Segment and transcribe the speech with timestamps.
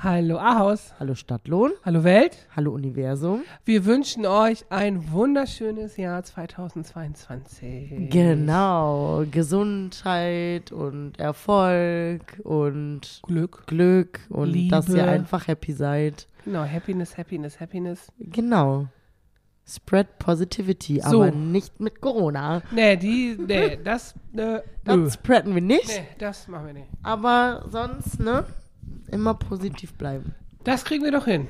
[0.00, 0.94] Hallo Ahaus.
[1.00, 1.72] Hallo Stadtlohn.
[1.84, 2.46] Hallo Welt.
[2.54, 3.42] Hallo Universum.
[3.64, 8.08] Wir wünschen euch ein wunderschönes Jahr 2022.
[8.10, 9.24] Genau.
[9.30, 13.66] Gesundheit und Erfolg und Glück.
[13.66, 14.70] Glück und Liebe.
[14.70, 16.28] dass ihr einfach happy seid.
[16.44, 18.06] Genau, Happiness, Happiness, Happiness.
[18.20, 18.86] Genau.
[19.66, 21.22] Spread Positivity, So.
[21.22, 22.62] aber nicht mit Corona.
[22.70, 26.88] Nee, die, nee, das, äh, Das spreaden wir nicht, Nee, das machen wir nicht.
[27.02, 28.44] aber sonst, ne?
[29.10, 30.34] Immer positiv bleiben.
[30.64, 31.46] Das kriegen wir doch hin.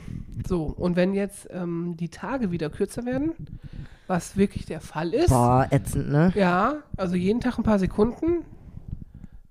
[0.47, 3.33] So, und wenn jetzt ähm, die Tage wieder kürzer werden,
[4.07, 6.33] was wirklich der Fall ist, Boah, ätzend, ne?
[6.37, 8.45] ja, also jeden Tag ein paar Sekunden,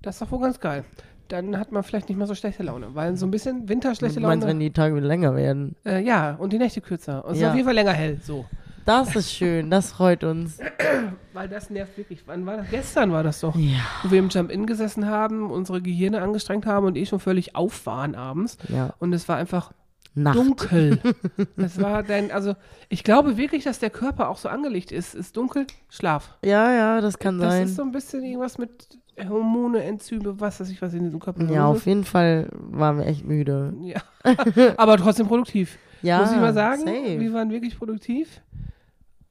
[0.01, 0.83] das ist doch wohl ganz geil.
[1.27, 4.25] Dann hat man vielleicht nicht mehr so schlechte Laune, weil so ein bisschen winterschlechte Du
[4.25, 4.53] meinst, Laune.
[4.53, 5.75] wenn die Tage wieder länger werden.
[5.85, 7.25] Äh, ja, und die Nächte kürzer.
[7.25, 7.49] Und es ist Ja.
[7.49, 8.45] auf jeden Fall länger hell, so.
[8.87, 10.59] Das ist schön, das freut uns.
[11.33, 12.23] Weil das nervt wirklich.
[12.25, 12.69] Wann war das?
[12.71, 13.55] Gestern war das doch.
[13.55, 13.79] Ja.
[14.03, 17.85] Wo wir im Jump-In gesessen haben, unsere Gehirne angestrengt haben und eh schon völlig auf
[17.85, 18.57] waren abends.
[18.69, 18.93] Ja.
[18.99, 19.73] Und es war einfach
[20.15, 20.37] Nacht.
[20.37, 20.99] dunkel.
[21.57, 22.55] es war dann, also
[22.89, 25.13] ich glaube wirklich, dass der Körper auch so angelegt ist.
[25.15, 26.37] Ist dunkel, Schlaf.
[26.43, 27.63] Ja, ja, das kann Das sein.
[27.65, 31.43] ist so ein bisschen irgendwas mit Hormone, Enzyme, was weiß ich, was in diesem Körper
[31.51, 33.73] Ja, auf jeden Fall waren wir echt müde.
[33.81, 33.99] Ja.
[34.77, 35.77] Aber trotzdem produktiv.
[36.01, 37.19] Ja, Muss ich mal sagen, safe.
[37.19, 38.41] wir waren wirklich produktiv.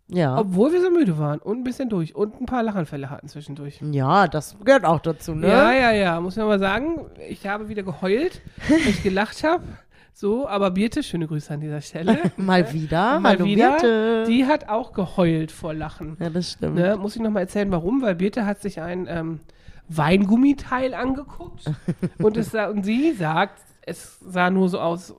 [0.09, 0.39] Ja.
[0.39, 3.81] Obwohl wir so müde waren und ein bisschen durch und ein paar Lachanfälle hatten zwischendurch.
[3.91, 5.49] ja, das gehört auch dazu, ne?
[5.49, 7.07] Ja, ja, ja, muss man mal sagen.
[7.29, 9.65] Ich habe wieder geheult, weil ich gelacht habe.
[10.13, 12.19] So, aber Birte, schöne Grüße an dieser Stelle.
[12.39, 13.21] Mal wieder.
[13.21, 13.73] Mal Hallo, wieder.
[13.73, 14.25] Birte.
[14.27, 16.17] Die hat auch geheult vor Lachen.
[16.19, 16.77] ja, das stimmt.
[16.77, 16.97] Ne?
[16.97, 18.01] Muss ich nochmal erzählen, warum?
[18.01, 19.41] Weil Birte hat sich ein ähm,
[19.89, 21.71] Weingummiteil angeguckt
[22.19, 25.15] und, es und sie sagt, es sah nur so aus,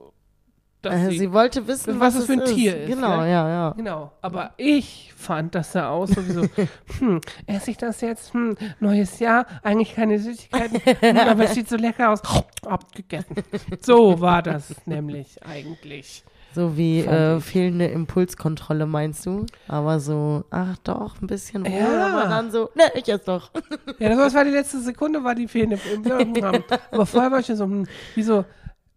[0.84, 2.54] Äh, sie, sie wollte wissen, was was, es für ein ist.
[2.56, 3.32] Tier ist, Genau, ne?
[3.32, 3.70] ja, ja.
[3.72, 6.44] Genau, aber ich fand, das sah aus sowieso,
[7.00, 11.68] hm, esse ich das jetzt, hm, neues Jahr, eigentlich keine Süßigkeiten, hm, aber es sieht
[11.68, 12.22] so lecker aus,
[12.66, 13.36] abgegessen.
[13.82, 16.24] So war das nämlich eigentlich.
[16.56, 19.46] So wie äh, fehlende Impulskontrolle, meinst du?
[19.68, 22.08] Aber so, ach doch, ein bisschen wohl, Ja.
[22.08, 23.52] aber dann so, ne, ich esse doch.
[24.00, 26.64] Ja, das war die letzte Sekunde, war die fehlende im Programm.
[26.92, 28.44] Aber vorher war ich schon so, hm, wie so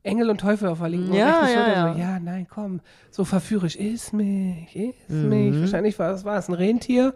[0.03, 1.93] Engel und Teufel auf der linken Ja, ja, ja.
[1.93, 2.81] So, ja, nein, komm,
[3.11, 5.29] so verführerisch, iss mich, iss Mhm.
[5.29, 5.61] mich.
[5.61, 7.15] Wahrscheinlich war es, war es ein Rentier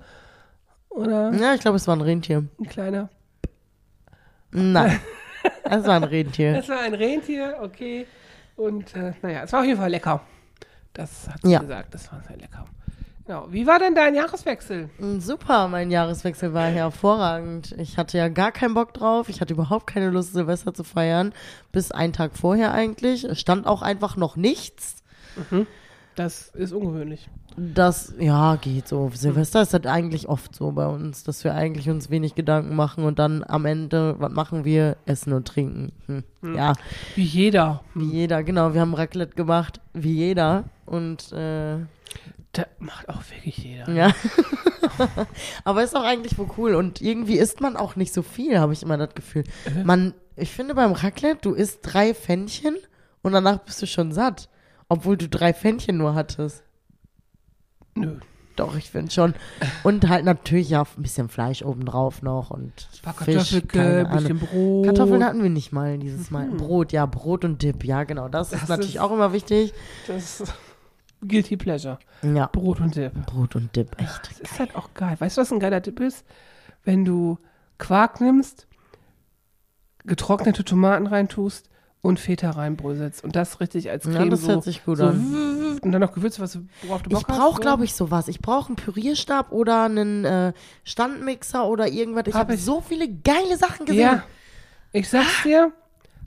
[0.90, 2.44] oder Ja, ich glaube, es war ein Rentier.
[2.60, 3.08] ein kleiner.
[4.52, 5.00] Nein,
[5.64, 6.54] es war ein Rentier.
[6.58, 8.06] Es war ein Rentier, okay.
[8.56, 10.20] Und äh, naja, es war auf jeden Fall lecker.
[10.92, 11.58] Das hat sie Ja.
[11.60, 12.64] gesagt, das war sehr lecker.
[13.26, 13.46] Genau.
[13.50, 14.90] Wie war denn dein Jahreswechsel?
[14.98, 17.74] Mm, Super, mein Jahreswechsel war hervorragend.
[17.78, 19.28] Ich hatte ja gar keinen Bock drauf.
[19.30, 21.32] Ich hatte überhaupt keine Lust, Silvester zu feiern.
[21.72, 23.24] Bis einen Tag vorher eigentlich.
[23.24, 24.96] Es stand auch einfach noch nichts.
[26.16, 27.28] Das ist ungewöhnlich.
[27.56, 29.10] Das, ja, geht so.
[29.14, 33.04] Silvester ist das eigentlich oft so bei uns, dass wir eigentlich uns wenig Gedanken machen
[33.04, 34.96] und dann am Ende, was machen wir?
[35.06, 35.92] Essen und trinken.
[36.06, 36.24] Hm.
[36.56, 36.74] Ja,
[37.14, 37.80] Wie jeder.
[37.94, 38.74] wie jeder, genau.
[38.74, 40.64] Wir haben Raclette gemacht, wie jeder.
[40.84, 41.76] Und, äh,
[42.52, 43.91] Das macht auch wirklich jeder.
[43.91, 44.12] ja.
[45.64, 46.75] Aber ist auch eigentlich wohl cool.
[46.75, 49.44] Und irgendwie isst man auch nicht so viel, habe ich immer das Gefühl.
[49.84, 52.76] Man, ich finde beim Raclette, du isst drei Pfännchen
[53.22, 54.48] und danach bist du schon satt.
[54.88, 56.62] Obwohl du drei Pfännchen nur hattest.
[57.94, 58.19] Nö.
[58.56, 59.34] Doch, ich finde schon.
[59.82, 63.62] Und halt natürlich ja ein bisschen Fleisch obendrauf noch und Ein paar Fisch, ein
[64.08, 64.38] bisschen.
[64.38, 64.84] Brot.
[64.86, 66.46] Kartoffeln hatten wir nicht mal dieses Mal.
[66.50, 68.28] Brot, ja, Brot und Dip, ja, genau.
[68.28, 69.72] Das, Das ist natürlich ist- auch immer wichtig.
[70.06, 70.44] Das
[71.26, 71.98] Guilty Pleasure.
[72.22, 73.12] Ja, Brot und Dip.
[73.26, 74.30] Brot und Dip, echt.
[74.30, 75.16] Das ist halt auch geil.
[75.18, 76.25] Weißt du, was ein geiler Dip ist?
[76.84, 77.38] Wenn du
[77.78, 78.66] Quark nimmst,
[80.04, 81.69] getrocknete Tomaten reintust
[82.02, 85.06] und Feta reinbröselst und das richtig als Creme Ja, das so, hört sich gut so
[85.06, 85.78] an.
[85.82, 87.38] und dann noch Gewürze, was du, worauf du Bock Ich hast.
[87.38, 88.28] brauche, glaube ich, sowas.
[88.28, 90.52] Ich brauche einen Pürierstab oder einen äh,
[90.84, 92.25] Standmixer oder irgendwas.
[92.26, 92.62] Ich Hab habe ich.
[92.64, 94.00] so viele geile Sachen gesehen.
[94.02, 94.22] Ja,
[94.93, 95.72] ich sag's dir,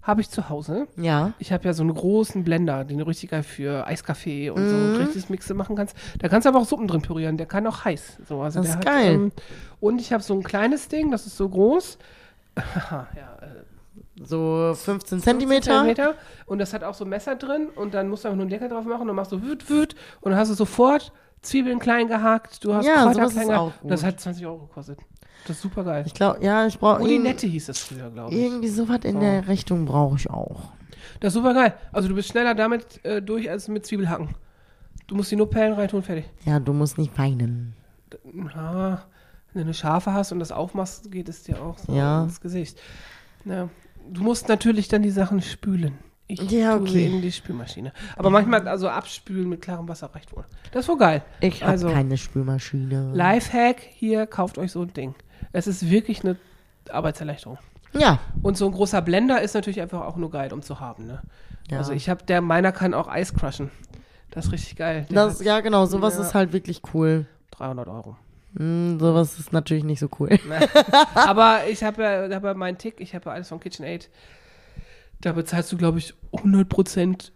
[0.07, 0.88] habe ich zu Hause.
[0.95, 1.33] Ja.
[1.38, 4.94] Ich habe ja so einen großen Blender, den du richtig geil für Eiskaffee und Mhm.
[4.95, 5.95] so richtiges Mixe machen kannst.
[6.19, 7.36] Da kannst du aber auch Suppen drin pürieren.
[7.38, 8.19] Der kann auch heiß.
[8.27, 9.13] So, also Das der ist hat, geil.
[9.13, 9.31] ähm,
[9.81, 11.98] und ich habe so ein kleines Ding, das ist so groß.
[12.56, 13.07] ja,
[13.42, 15.71] äh, So 15 15 Zentimeter.
[15.71, 16.15] Zentimeter.
[16.48, 17.68] Und das hat auch so ein Messer drin.
[17.75, 19.69] Und dann musst du einfach nur einen Deckel drauf machen und dann machst du wüt,
[19.69, 19.94] wüt.
[20.21, 21.12] Und dann hast du sofort
[21.42, 22.63] Zwiebeln klein gehackt.
[22.63, 23.74] Du hast Ja, Kräuter klein gehackt.
[23.84, 25.00] Das hat 20 Euro gekostet.
[25.48, 26.04] Das ist super geil.
[26.06, 28.42] Ich glaube, ja, ich brauche Udinette hieß es früher, glaube ich.
[28.42, 30.72] irgendwie sowas in der Richtung brauche ich auch.
[31.19, 31.74] Das ist super geil.
[31.94, 34.30] Also du bist schneller damit äh, durch als mit Zwiebelhacken.
[35.07, 36.25] Du musst die nur Perlen reintun, fertig.
[36.44, 37.74] Ja, du musst nicht weinen.
[38.54, 39.04] Ja,
[39.54, 42.24] wenn du eine Schafe hast und das aufmachst, geht es dir auch so Ja.
[42.24, 42.81] ins Gesicht.
[43.45, 43.69] Ja.
[44.10, 45.98] Du musst natürlich dann die Sachen spülen.
[46.29, 47.06] Ich Ja, okay.
[47.06, 47.94] in die Spülmaschine.
[48.18, 50.44] Aber manchmal, also abspülen mit klarem Wasser reicht wohl.
[50.71, 51.24] Das ist wohl geil.
[51.39, 53.12] Ich habe Also- keine Spülmaschine.
[53.13, 55.15] Lifehack, hier, kauft euch so ein Ding.
[55.53, 56.35] Es ist wirklich eine
[56.89, 57.57] Arbeitserleichterung.
[57.94, 61.06] ja, Und so ein großer Blender ist natürlich einfach auch nur geil, um zu haben.
[61.07, 61.21] Ne?
[61.71, 61.77] ja.
[61.77, 63.71] Also ich habe, der meiner kann auch Eis crushen.
[64.31, 65.06] Das ist richtig geil.
[65.09, 66.21] Das, ja, genau, sowas Ja.
[66.21, 67.25] ist halt wirklich cool.
[67.51, 68.18] 300 Euro.
[68.57, 70.29] Hm, sowas ist natürlich nicht so cool.
[71.15, 74.09] Aber ich habe ja, hab ja meinen Tick, ich habe ja alles von KitchenAid.
[75.22, 77.31] Da bezahlst du, glaube ich, 100%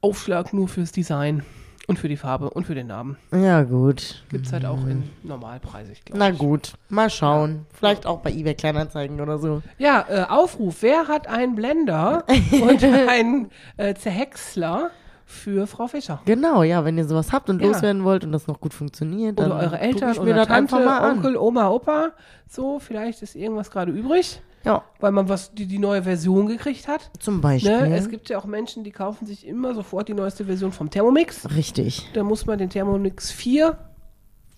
[0.00, 1.42] Aufschlag nur fürs Design
[1.88, 3.16] und für die Farbe und für den Namen.
[3.32, 4.24] Ja, gut.
[4.28, 6.38] Gibt es halt auch in normalpreisig, glaube Na ich.
[6.38, 7.66] gut, mal schauen.
[7.72, 9.62] Vielleicht auch bei eBay Kleinanzeigen oder so.
[9.78, 10.78] Ja, äh, Aufruf.
[10.82, 14.90] Wer hat einen Blender und einen äh, Zerhäcksler
[15.24, 16.20] für Frau Fischer?
[16.24, 17.68] Genau, ja, wenn ihr sowas habt und Ja.
[17.68, 20.48] loswerden wollt und das noch gut funktioniert, dann Oder eure Eltern ich mir oder das
[20.48, 21.16] Tante, einfach mal an.
[21.18, 22.10] Onkel, Oma, Opa.
[22.48, 26.88] So, vielleicht ist irgendwas gerade übrig, Ja, weil man was die, die neue Version gekriegt
[26.88, 27.10] hat.
[27.20, 27.88] zum Beispiel.
[27.88, 27.96] Ne?
[27.96, 31.48] Es gibt ja auch Menschen, die kaufen sich immer sofort die neueste Version vom Thermomix.
[31.54, 32.10] Richtig.
[32.14, 33.78] Da muss man den Thermomix 4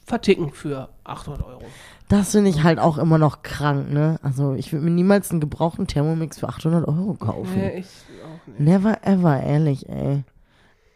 [0.06, 1.62] verticken für 800 Euro.
[2.08, 4.18] Das finde ich halt auch immer noch krank, ne?
[4.22, 7.54] Also ich würde mir niemals einen gebrauchten Thermomix für 800 Euro kaufen.
[7.54, 7.86] Nee, ich
[8.24, 8.60] auch nicht.
[8.60, 10.24] Never ever, ehrlich, ey.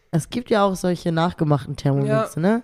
[0.09, 2.63] Es gibt ja auch solche nachgemachten Thermomixe, ne?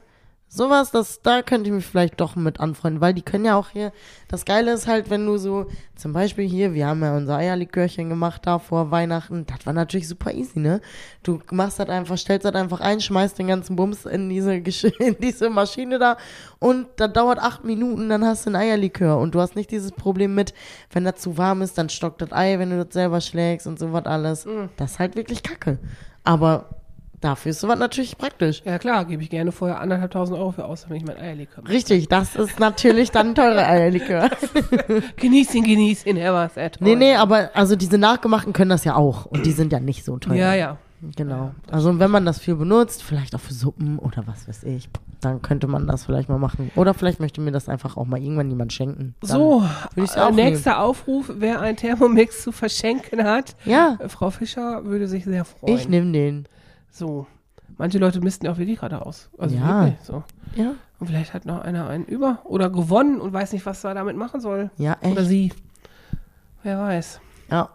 [0.51, 3.69] Sowas, das, da könnte ich mich vielleicht doch mit anfreunden, weil die können ja auch
[3.69, 3.91] hier,
[4.29, 8.09] das Geile ist halt, wenn du so, zum Beispiel hier, wir haben ja unser Eierlikörchen
[8.09, 10.81] gemacht da vor Weihnachten, das war natürlich super easy, ne?
[11.21, 14.55] Du machst das einfach, stellst das einfach ein, schmeißt den ganzen Bums in diese,
[14.99, 16.17] in diese Maschine da
[16.57, 19.91] und das dauert acht Minuten, dann hast du ein Eierlikör und du hast nicht dieses
[19.91, 20.55] Problem mit,
[20.91, 23.77] wenn das zu warm ist, dann stockt das Ei, wenn du das selber schlägst und
[23.77, 24.47] sowas alles.
[24.77, 25.77] Das ist halt wirklich kacke.
[26.23, 26.78] Aber
[27.21, 28.61] dafür ist sowas natürlich praktisch.
[28.65, 31.73] Ja klar, gebe ich gerne vorher anderthalbtausend Euro für aus, wenn ich mein Eierlikör mache.
[31.73, 34.29] Richtig, das ist natürlich dann teurer Eierlikör.
[35.17, 36.87] Genieß ihn, genieß ihn, er war sehr toll.
[36.87, 40.05] nee, nee, aber also diese nachgemachten können das ja auch und die sind ja nicht
[40.05, 40.35] so teuer.
[40.35, 40.77] Ja, ja.
[41.15, 41.51] Genau.
[41.71, 44.89] Also wenn man das viel benutzt, vielleicht auch für Suppen oder was weiß ich,
[45.21, 46.71] dann könnte man das vielleicht mal machen.
[46.75, 49.15] Oder vielleicht möchte mir das einfach auch mal irgendwann jemand schenken.
[49.21, 49.63] Dann So,
[49.95, 53.55] äh, nächster Aufruf, wer einen Thermomix zu verschenken hat.
[53.63, 55.77] Ja, Äh, Frau Fischer würde sich sehr freuen.
[55.77, 56.47] ich nehme den.
[56.91, 57.27] So.
[57.77, 59.29] Manche Leute misten ja auch wirklich gerade aus.
[59.37, 59.83] Also Ja.
[59.85, 60.23] wirklich so.
[60.55, 60.71] Ja.
[60.99, 64.17] Und vielleicht hat noch einer einen über oder gewonnen und weiß nicht, was er damit
[64.17, 64.69] machen soll.
[64.77, 65.29] Ja, Oder echt.
[65.29, 65.53] sie.
[66.63, 67.21] Wer weiß.
[67.51, 67.69] Ja,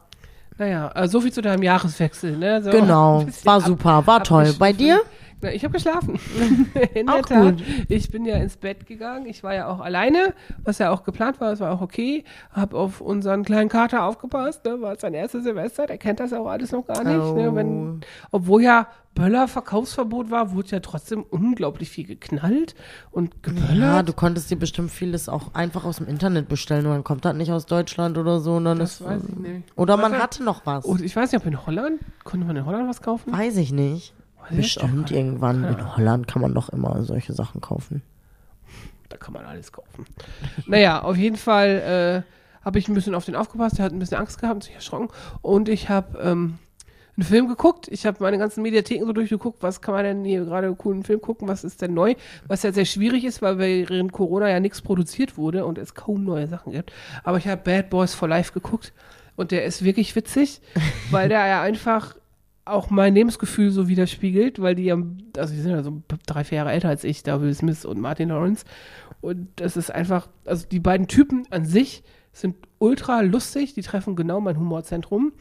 [0.59, 2.63] Naja, äh, so viel zu deinem Jahreswechsel, ne?
[2.63, 3.27] So genau.
[3.45, 4.55] War super, war toll.
[4.59, 5.01] Bei dir?
[5.41, 6.19] Na, ich habe geschlafen.
[6.95, 7.57] In Auch der Tat.
[7.57, 7.65] gut.
[7.89, 9.27] Ich bin ja ins Bett gegangen.
[9.27, 11.51] Ich war ja auch alleine, was ja auch geplant war.
[11.51, 12.25] Das war auch okay.
[12.51, 14.65] Hab auf unseren kleinen Kater aufgepasst.
[14.65, 14.81] Ne?
[14.81, 15.87] War sein erstes Semester.
[15.87, 17.17] Der kennt das auch alles noch gar nicht.
[17.17, 17.51] Ne?
[17.51, 17.55] Oh.
[17.55, 18.01] Wenn,
[18.31, 22.75] obwohl ja Böller Verkaufsverbot war, wurde ja trotzdem unglaublich viel geknallt
[23.13, 23.77] und geböllert.
[23.77, 27.25] Ja, du konntest dir bestimmt vieles auch einfach aus dem Internet bestellen und dann kommt
[27.25, 28.55] das nicht aus Deutschland oder so.
[28.55, 29.69] Und dann das ist, weiß ich nicht.
[29.77, 30.85] Oder man hatte noch was.
[30.85, 33.33] Und ich weiß nicht, ob in Holland, konnte man in Holland was kaufen?
[33.33, 34.15] Weiß ich nicht.
[34.51, 35.65] Bestimmt irgendwann.
[35.65, 38.03] In Holland kann man doch immer solche Sachen kaufen.
[39.09, 40.07] Da kann man alles kaufen.
[40.67, 43.79] naja, auf jeden Fall äh, habe ich ein bisschen auf den aufgepasst.
[43.79, 45.09] Der hat ein bisschen Angst gehabt, sich erschrocken.
[45.43, 46.59] Und ich habe ähm,
[47.17, 47.89] einen Film geguckt.
[47.89, 49.63] Ich habe meine ganzen Mediatheken so durchgeguckt.
[49.63, 51.47] Was kann man denn hier gerade einen coolen Film gucken?
[51.49, 52.15] Was ist denn neu?
[52.49, 56.25] Was ja sehr schwierig ist, weil während Corona ja nichts produziert wurde und es kaum
[56.25, 56.93] neue Sachen gibt.
[57.23, 58.93] Aber ich habe Bad Boys for Life geguckt.
[59.37, 60.61] Und der ist wirklich witzig,
[61.11, 62.17] weil der ja einfach
[62.65, 64.97] auch mein Lebensgefühl so widerspiegelt, weil die ja,
[65.37, 68.01] also die sind ja so drei, vier Jahre älter als ich, da Will Smith und
[68.01, 68.65] Martin Lawrence.
[69.21, 72.03] Und das ist einfach, also die beiden Typen an sich
[72.33, 75.33] sind ultra lustig, die treffen genau mein Humorzentrum.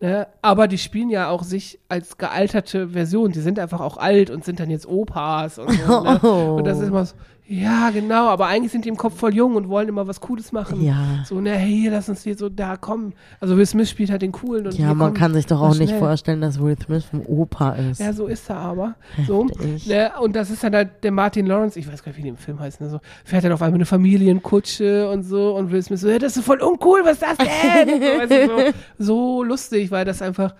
[0.00, 0.26] Ne?
[0.42, 3.32] Aber die spielen ja auch sich als gealterte Version.
[3.32, 6.00] Die sind einfach auch alt und sind dann jetzt Opas und so.
[6.02, 6.20] Ne?
[6.22, 6.56] Oh.
[6.58, 7.14] Und das ist immer so,
[7.48, 10.52] ja, genau, aber eigentlich sind die im Kopf voll jung und wollen immer was Cooles
[10.52, 10.80] machen.
[10.82, 11.22] Ja.
[11.26, 13.14] So, ne, hey, hier, lass uns hier so, da kommen.
[13.40, 15.74] Also Will Smith spielt halt den coolen und Ja, man kommen kann sich doch auch
[15.76, 15.98] nicht schnell.
[15.98, 18.00] vorstellen, dass Will Smith ein Opa ist.
[18.00, 18.94] Ja, so ist er aber.
[19.26, 19.48] So,
[19.86, 22.30] ne, und das ist dann halt der Martin Lawrence, ich weiß gar nicht, wie der
[22.30, 25.82] im Film heißt, ne, so, fährt dann auf einmal eine Familienkutsche und so und Will
[25.82, 28.00] Smith so, ja, das ist voll uncool, was ist das denn?
[28.00, 30.54] so, weißt du, so, so lustig, weil das einfach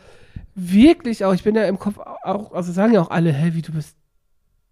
[0.54, 3.62] wirklich auch, ich bin ja im Kopf auch, also sagen ja auch alle, hä, wie
[3.62, 3.96] du bist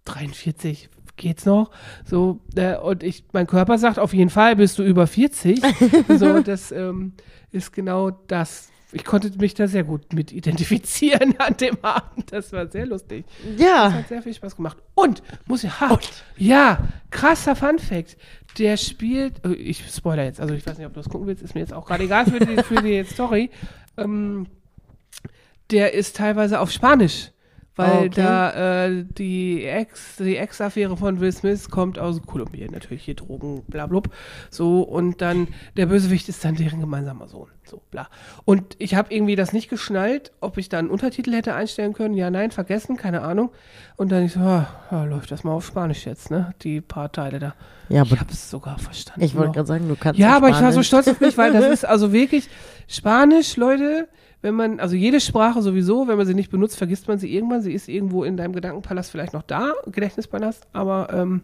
[0.04, 1.70] 43, geht's noch?
[2.04, 5.62] So, äh, und ich, mein Körper sagt, auf jeden Fall bist du über 40.
[6.18, 7.12] so, das ähm,
[7.50, 8.69] ist genau das.
[8.92, 12.32] Ich konnte mich da sehr gut mit identifizieren an dem Abend.
[12.32, 13.24] Das war sehr lustig.
[13.56, 13.92] Das Ja.
[13.92, 14.78] hat sehr viel Spaß gemacht.
[14.94, 15.98] Und, muss ich, ha,
[16.36, 18.16] ja, krasser Fun Fact.
[18.58, 21.42] Der spielt, äh, ich spoiler jetzt, also ich weiß nicht, ob du das gucken willst,
[21.42, 23.50] ist mir jetzt auch gerade egal für die, für die Story.
[23.96, 24.46] Ähm,
[25.70, 27.30] der ist teilweise auf Spanisch,
[27.80, 28.10] weil Okay.
[28.22, 33.62] da äh, die Ex, die Ex-Affäre von Will Smith kommt aus Kolumbien, natürlich hier Drogen,
[33.68, 34.08] bla blub,
[34.50, 38.08] so und dann der Bösewicht ist dann deren gemeinsamer Sohn, so bla.
[38.44, 42.14] Und ich habe irgendwie das nicht geschnallt, ob ich da einen Untertitel hätte einstellen können,
[42.14, 43.50] ja, nein, vergessen, keine Ahnung.
[43.96, 47.10] Und dann ich so, ja, ja, läuft das mal auf Spanisch jetzt, ne, die paar
[47.12, 47.54] Teile da.
[47.88, 49.22] Ja, aber ich habe es sogar verstanden.
[49.22, 50.86] ich wollte gerade sagen, du kannst Ja, aber ich war so Spanisch.
[50.86, 52.48] stolz auf mich, weil das ist also wirklich
[52.86, 54.08] Spanisch, Leute.
[54.42, 57.60] Wenn man, also jede Sprache sowieso, wenn man sie nicht benutzt, vergisst man sie irgendwann.
[57.62, 61.42] Sie ist irgendwo in deinem Gedankenpalast vielleicht noch da, Gedächtnispalast, aber ähm,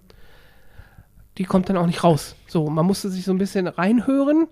[1.38, 2.34] die kommt dann auch nicht raus.
[2.46, 4.46] So, man musste sich so ein bisschen reinhören.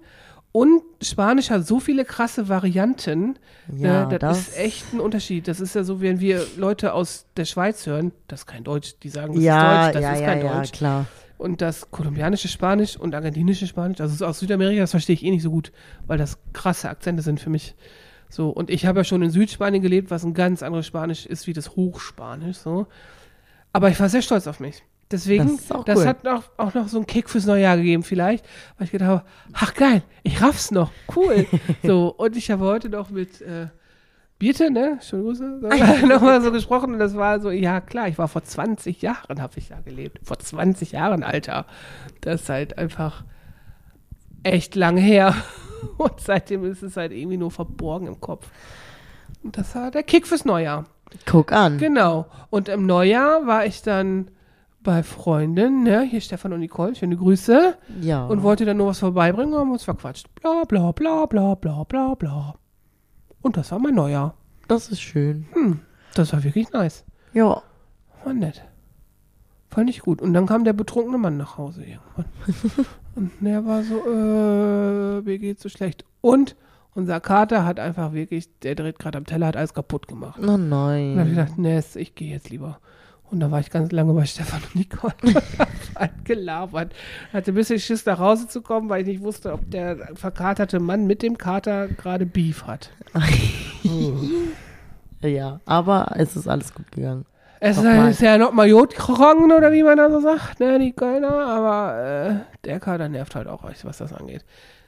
[0.52, 3.36] Und Spanisch hat so viele krasse Varianten.
[3.76, 5.48] Ja, ne, das, das- ist echt ein Unterschied.
[5.48, 8.94] Das ist ja so, wenn wir Leute aus der Schweiz hören, das ist kein Deutsch,
[9.02, 10.72] die sagen, das Ja, ist Deutsch, das ja, ist ja, kein ja, Deutsch.
[10.72, 11.06] klar.
[11.38, 15.30] Und das kolumbianische Spanisch und argentinische Spanisch, also so aus Südamerika, das verstehe ich eh
[15.30, 15.72] nicht so gut,
[16.06, 17.74] weil das krasse Akzente sind für mich.
[18.34, 21.46] So, und ich habe ja schon in Südspanien gelebt, was ein ganz anderes Spanisch ist
[21.46, 22.88] wie das Hochspanisch, so.
[23.72, 24.82] Aber ich war sehr stolz auf mich.
[25.08, 26.06] Deswegen, Das das cool.
[26.06, 28.44] hat auch, auch noch so einen Kick fürs neue Jahr gegeben, vielleicht,
[28.76, 31.46] weil ich gedacht habe, ach geil, ich raff's noch, cool.
[31.84, 33.68] so, und ich habe heute noch mit äh,
[34.40, 35.68] Birte, ne, schöne Grüße, so,
[36.08, 39.52] nochmal so gesprochen und das war so, ja klar, ich war vor 20 Jahren, habe
[39.58, 40.18] ich da gelebt.
[40.24, 41.66] Vor 20 Jahren, Alter.
[42.20, 43.22] Das ist halt einfach
[44.44, 45.34] echt lange her.
[45.98, 48.48] Und seitdem ist es halt irgendwie nur verborgen im Kopf.
[49.42, 50.84] Und das war der Kick fürs Neujahr.
[51.26, 51.78] Guck an.
[51.78, 52.26] Genau.
[52.50, 54.30] Und im Neujahr war ich dann
[54.82, 58.26] bei Freunden, ne, hier Stefan und Nicole, schöne Grüße, Ja.
[58.26, 60.26] und wollte dann nur was vorbeibringen und haben uns verquatscht.
[60.34, 62.54] Bla, bla, bla, bla, bla, bla, bla.
[63.42, 64.34] Und das war mein Neujahr.
[64.68, 65.46] das ist schön.
[66.14, 67.04] Das war wirklich nice.
[67.32, 67.62] Ja.
[68.24, 68.62] War nett.
[69.74, 70.22] Fand ich gut.
[70.22, 72.26] Und dann kam der betrunkene Mann nach Hause irgendwann.
[73.16, 76.04] und der war so, äh, mir geht's so schlecht.
[76.20, 76.54] Und
[76.94, 80.38] unser Kater hat einfach wirklich, der dreht gerade am Teller, hat alles kaputt gemacht.
[80.40, 81.28] Oh Und dann habe ich nein.
[81.28, 82.78] gedacht, Ness, ich gehe jetzt lieber.
[83.32, 85.14] Und dann war ich ganz lange bei Stefan und Nicole
[85.96, 86.94] halt gelabert.
[87.32, 90.78] Hatte ein bisschen Schiss, nach Hause zu kommen, weil ich nicht wusste, ob der verkaterte
[90.78, 92.90] Mann mit dem Kater gerade Beef hat.
[95.22, 97.24] Ja, aber es ist alles gut gegangen.
[97.66, 98.10] Es ist, Nochmal.
[98.10, 101.30] ist ja noch mal Jod gegangen, oder wie man da so sagt, ne, die Kölner,
[101.46, 102.34] aber äh,
[102.66, 104.44] der Kater nervt halt auch, was das angeht.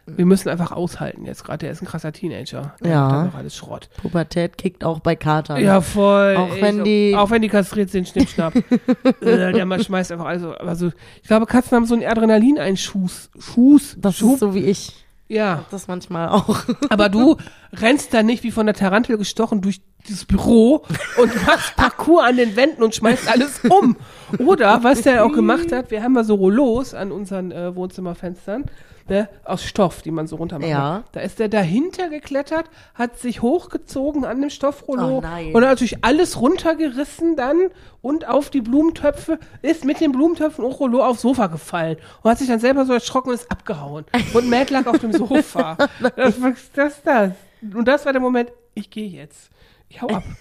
[0.09, 2.75] Wir müssen einfach aushalten jetzt gerade, der ist ein krasser Teenager.
[2.85, 3.23] Der Ja.
[3.23, 3.89] einfach alles Schrott.
[4.01, 5.61] Pubertät kickt auch bei Katern.
[5.61, 6.37] Ja, voll.
[6.37, 8.55] Auch ey, wenn die- Auch wenn die kastriert sind, Schnippschnapp.
[9.21, 10.43] äh, der mal schmeißt einfach alles.
[10.43, 10.93] so- Also,
[11.23, 13.31] ich glaube, Katzen haben so einen Adrenalinschuss.
[13.39, 13.97] Schuss.
[13.99, 14.35] Das Schub.
[14.35, 15.05] ist so wie ich.
[15.29, 15.65] Ja.
[15.73, 16.57] Das manchmal auch.
[16.89, 17.37] Aber du
[17.73, 20.85] rennst da nicht wie von der Tarantel gestochen durch dieses Büro
[21.21, 23.97] und machst Parcours an den Wänden und schmeißt alles um.
[24.39, 28.65] Oder, was der auch gemacht hat, wir haben mal so Rollos an unseren äh, Wohnzimmerfenstern,
[29.09, 30.69] ne, aus Stoff, die man so runter macht.
[30.69, 31.05] Ja.
[31.13, 35.55] Da ist der dahinter geklettert, hat sich hochgezogen an dem Stoffrollo Oh nein.
[35.55, 37.57] und hat natürlich alles runtergerissen dann
[38.03, 42.39] und auf die Blumentöpfe, ist mit den Blumentöpfen und Rollo aufs Sofa gefallen und hat
[42.39, 44.05] sich dann selber so erschrocken und ist abgehauen.
[44.35, 45.77] Und Matt lag auf dem Sofa.
[46.17, 47.33] Was ist das, das?
[47.75, 49.51] Und das war der Moment, ich gehe jetzt.
[49.89, 50.23] Ich hau ab.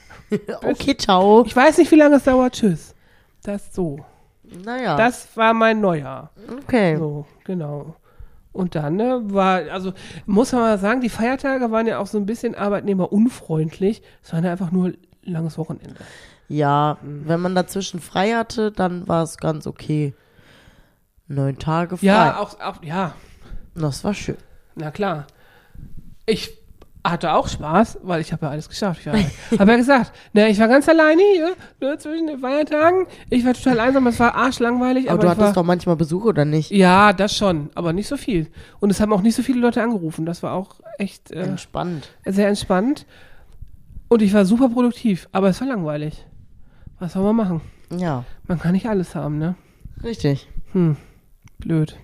[0.63, 1.43] Okay, ciao.
[1.45, 2.53] Ich weiß nicht, wie lange es dauert.
[2.53, 2.95] Tschüss.
[3.43, 4.03] Das so.
[4.43, 4.97] Naja.
[4.97, 6.31] Das war mein Neujahr.
[6.63, 6.97] okay.
[6.97, 7.95] So, genau.
[8.51, 9.93] Und dann ne, war, also
[10.25, 14.01] muss man mal sagen, die Feiertage waren ja auch so ein bisschen arbeitnehmerunfreundlich.
[14.23, 15.95] Es war ja einfach nur langes Wochenende.
[16.47, 20.13] Ja, wenn man dazwischen frei hatte, dann war es ganz okay.
[21.27, 22.05] Neun Tage frei.
[22.07, 23.13] Ja, auch, auch, ja,
[23.75, 24.37] Das war schön.
[24.75, 25.27] na klar.
[26.25, 26.57] Ich
[27.11, 29.01] hatte auch Spaß, weil ich habe ja alles geschafft.
[29.51, 33.05] Ich habe ja gesagt, ne, ich war ganz alleine hier ne, zwischen den Feiertagen.
[33.29, 35.05] Ich war total einsam, es war arschlangweilig.
[35.09, 36.71] Aber, Aber, du ich war, hattest doch manchmal Besuch, oder nicht?
[36.71, 38.47] Ja, das schon, aber nicht so viel.
[38.79, 40.25] Und es haben auch nicht so viele Leute angerufen.
[40.25, 42.09] Das war auch echt äh, Entspannt.
[42.25, 43.05] sehr entspannt.
[44.07, 46.25] Und ich war super produktiv, aber es war langweilig.
[46.99, 47.61] Was soll man machen?
[47.95, 49.55] Ja, Man kann nicht alles haben, ne?
[50.03, 50.47] richtig.
[50.73, 50.97] Hm,
[51.59, 51.97] blöd.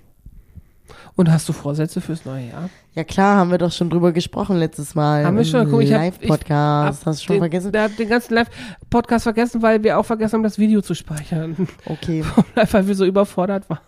[1.15, 2.69] Und hast du Vorsätze fürs neue Jahr?
[2.93, 5.25] Ja klar, haben wir doch schon drüber gesprochen letztes Mal.
[5.25, 5.69] Haben wir schon.
[5.69, 7.01] Guck, ich hab- Live-Podcast.
[7.01, 7.71] Hab Hast du schon den, vergessen?
[7.71, 11.67] Der hat den ganzen Live-Podcast vergessen, weil wir auch vergessen haben, das Video zu speichern.
[11.85, 12.23] Okay.
[12.71, 13.79] weil wir so überfordert waren.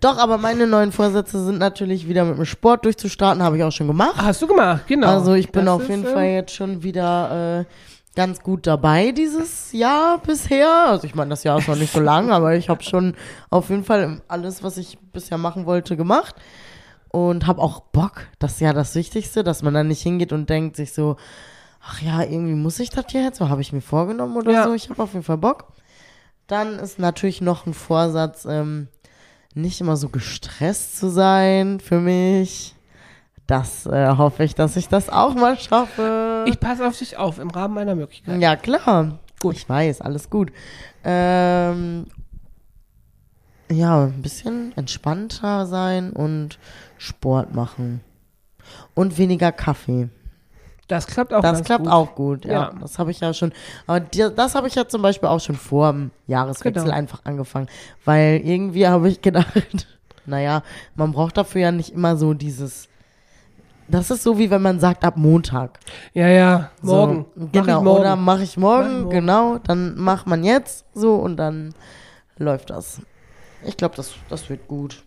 [0.00, 3.72] Doch, aber meine neuen Vorsätze sind natürlich wieder mit dem Sport durchzustarten, habe ich auch
[3.72, 4.16] schon gemacht.
[4.16, 5.08] Hast du gemacht, genau.
[5.08, 7.64] Also ich bin Das auf jeden äh, Fall jetzt schon wieder äh,
[8.14, 10.86] ganz gut dabei dieses Jahr bisher.
[10.88, 13.14] Also ich meine, das Jahr ist noch nicht so lang, aber ich habe schon
[13.50, 16.34] auf jeden Fall alles, was ich bisher machen wollte, gemacht.
[17.08, 18.22] Und habe auch Bock.
[18.40, 21.16] Das ist ja das Wichtigste, dass man dann nicht hingeht und denkt sich so,
[21.80, 24.64] ach ja, irgendwie muss ich das jetzt, so habe ich mir vorgenommen oder Ja.
[24.64, 24.74] so.
[24.74, 25.66] Ich habe auf jeden Fall Bock.
[26.48, 28.88] Dann ist natürlich noch ein Vorsatz, ähm,
[29.54, 32.74] nicht immer so gestresst zu sein für mich.
[33.46, 36.33] Das äh, hoffe ich, dass ich das auch mal schaffe.
[36.46, 38.40] Ich passe auf dich auf, im Rahmen meiner Möglichkeiten.
[38.40, 39.18] ja, klar.
[39.40, 39.56] Gut.
[39.56, 40.52] Ich weiß, alles gut.
[41.04, 42.06] Ähm,
[43.70, 46.58] ja, ein bisschen entspannter sein und
[46.98, 48.00] Sport machen.
[48.94, 50.08] Und weniger Kaffee.
[50.88, 51.92] Das klappt auch Das klappt gut.
[51.92, 52.52] auch gut, ja.
[52.52, 52.72] Ja.
[52.80, 53.52] Das habe ich ja schon.
[53.86, 56.94] Aber das habe ich ja zum Beispiel auch schon vor dem Jahreswechsel Genau.
[56.94, 57.68] einfach angefangen.
[58.04, 59.86] Weil irgendwie habe ich gedacht,
[60.26, 60.62] naja,
[60.94, 62.88] man braucht dafür ja nicht immer so dieses.
[63.88, 65.78] Das ist so wie wenn man sagt, ab Montag.
[66.14, 67.26] Ja, ja, morgen.
[67.34, 68.00] So, Mach genau, ich morgen.
[68.00, 69.10] oder mache ich morgen, Mach ich morgen.
[69.10, 71.74] genau, dann macht man jetzt so und dann
[72.38, 73.00] läuft das.
[73.66, 75.02] Ich glaube, das, das wird gut.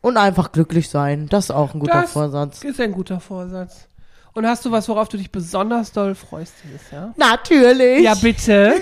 [0.00, 2.62] Und einfach glücklich sein, das ist auch ein guter Das Vorsatz.
[2.62, 3.88] ist ein guter Vorsatz.
[4.34, 7.14] Und hast du was, worauf du dich besonders doll freust dieses Jahr?
[7.16, 8.02] Natürlich.
[8.02, 8.74] Ja, bitte.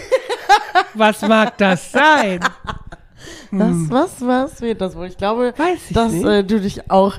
[0.94, 2.40] was mag das sein?
[3.58, 5.06] Das, was, was wird das wohl?
[5.06, 7.14] Ich glaube, Weiß ich dass äh, du dich auch.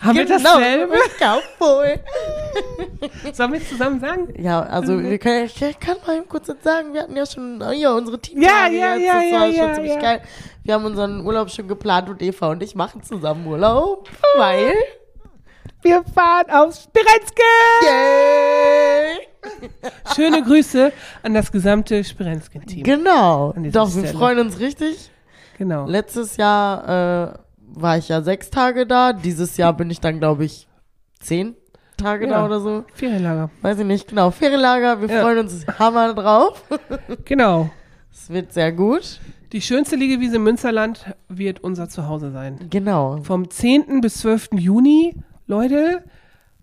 [0.00, 0.94] Haben wir Genau, dasselbe?
[1.18, 1.98] Cowboy.
[3.32, 4.28] Sollen wir es zusammen sagen?
[4.40, 5.10] Ja, also Mhm.
[5.10, 7.92] wir können, ich kann mal eben kurz jetzt sagen, wir hatten ja schon äh, ja,
[7.92, 8.40] unsere Team.
[8.42, 10.00] Ja, ja, ja, das war ja, schon ja, ziemlich ja.
[10.00, 10.22] geil.
[10.64, 14.72] Wir haben unseren Urlaub schon geplant und Eva und ich machen zusammen Urlaub, weil
[15.82, 17.42] Wir fahren aufs Spirenzke.
[17.84, 19.28] Yay!
[20.14, 20.92] Schöne Grüße
[21.24, 22.84] an das gesamte Spirenzken-Team.
[22.84, 23.52] Genau.
[23.56, 24.16] Doch, wir Stelle.
[24.18, 25.10] freuen uns richtig.
[25.58, 25.86] Genau.
[25.86, 27.38] Letztes Jahr äh,
[27.74, 29.12] war ich ja sechs Tage da.
[29.12, 30.66] Dieses Jahr bin ich dann, glaube ich,
[31.20, 31.54] zehn
[31.96, 32.32] Tage Ja.
[32.40, 32.84] da oder so.
[32.94, 33.50] Ferienlager.
[33.62, 34.08] Weiß ich nicht.
[34.08, 35.00] Genau, Ferienlager.
[35.00, 35.22] Wir Ja.
[35.22, 36.62] freuen uns hammer drauf.
[37.24, 37.70] Genau.
[38.12, 39.20] Es wird sehr gut.
[39.52, 42.58] Die schönste Liegewiese im Münsterland wird unser Zuhause sein.
[42.70, 43.18] Genau.
[43.22, 44.00] Vom 10.
[44.00, 44.50] bis 12.
[44.54, 45.14] Juni,
[45.46, 46.02] Leute,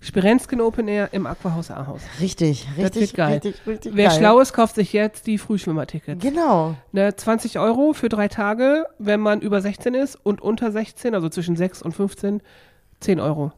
[0.01, 2.01] Spirenzken Open Air im Aquahaus Ahaus.
[2.21, 3.33] Richtig, Das richtig, wird geil.
[3.43, 4.17] richtig, richtig Wer geil.
[4.17, 6.21] schlau ist, kauft sich jetzt die Frühschwimmertickets.
[6.23, 6.75] Genau.
[6.93, 11.27] Ne, 20 Euro für drei Tage, wenn man über 16 ist und unter 16, also
[11.27, 12.41] zwischen 6 und 15,
[13.01, 13.51] 10 Euro.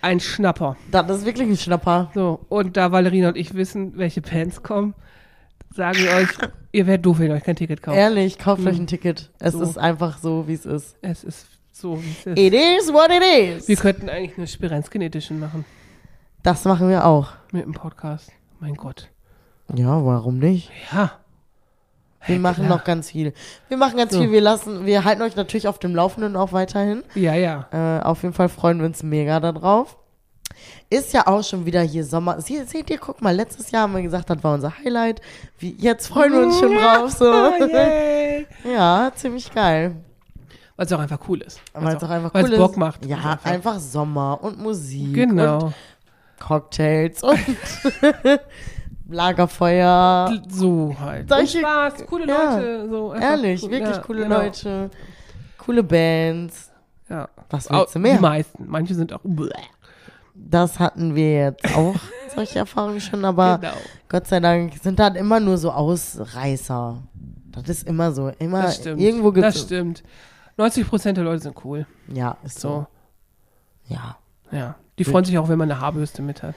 [0.00, 0.76] Ein Schnapper.
[0.92, 2.10] Das ist wirklich ein Schnapper.
[2.14, 4.94] So, und da Valerina und ich wissen, welche Bands kommen,
[5.74, 6.28] sagen wir euch,
[6.72, 7.98] ihr werdet doof, wenn ihr euch kein Ticket kauft.
[7.98, 8.84] Ehrlich, kauft euch Mhm.
[8.84, 9.30] ein Ticket.
[9.40, 9.62] Es So.
[9.62, 10.96] ist einfach so, wie es ist.
[11.02, 12.38] Es ist so, wie es ist.
[12.38, 13.22] It is what it
[13.58, 13.66] is.
[13.68, 15.64] Wir könnten eigentlich eine Spirenzken Edition machen
[16.42, 17.28] Das machen wir auch.
[17.52, 18.30] mit dem Podcast.
[18.60, 19.08] Mein Gott.
[19.74, 20.70] Ja, warum nicht?
[20.92, 21.12] Ja.
[22.26, 22.78] Wir machen klar.
[22.78, 23.32] noch ganz viel.
[23.68, 24.20] Wir machen ganz So.
[24.20, 24.30] viel.
[24.30, 27.02] Wir lassen, wir halten euch natürlich auf dem Laufenden auch weiterhin.
[27.14, 27.66] Ja, ja.
[27.72, 29.96] Äh, auf jeden Fall freuen wir uns mega darauf.
[30.90, 32.40] Ist ja auch schon wieder hier Sommer.
[32.40, 35.20] Sie, seht ihr, guck mal, letztes Jahr haben wir gesagt, das war unser Highlight.
[35.58, 37.10] Wie, jetzt freuen wir uns schon drauf.
[37.10, 37.24] So.
[38.64, 38.68] Ah.
[38.68, 39.96] Ja, ziemlich geil.
[40.76, 41.60] Weil es auch einfach cool ist.
[41.74, 42.58] Weil es auch einfach cool ist.
[42.58, 43.04] Bock macht.
[43.04, 43.78] Ja, Ist einfach.
[43.78, 45.08] Sommer und Musik.
[45.08, 45.72] Und Genau.
[46.40, 47.38] Cocktails und
[49.08, 50.32] Lagerfeuer.
[50.48, 51.28] So halt.
[51.28, 52.54] Solche- und Spaß, coole ja.
[52.56, 52.88] Leute.
[52.88, 53.70] So Ehrlich, cool.
[53.70, 54.38] wirklich Ja, coole genau.
[54.40, 54.90] Leute.
[55.58, 56.70] Coole Bands.
[57.08, 57.28] Ja.
[57.50, 58.20] Was willst du Die mehr?
[58.20, 58.66] meisten.
[58.68, 59.20] Manche sind auch.
[60.34, 61.94] Das hatten wir jetzt auch,
[62.34, 63.72] solche Erfahrungen schon, aber Genau.
[64.08, 67.02] Gott sei Dank sind das immer nur so Ausreißer.
[67.52, 68.28] Das ist immer so.
[68.38, 69.00] Immer Das stimmt.
[69.00, 70.02] irgendwo gibt Das stimmt.
[70.56, 71.86] 90 Prozent der Leute sind cool.
[72.08, 72.86] Ja, ist so.
[73.88, 73.94] So.
[73.94, 74.16] Ja.
[74.52, 74.76] Ja.
[75.00, 76.54] Die freuen sich auch, wenn man eine Haarbürste mit hat.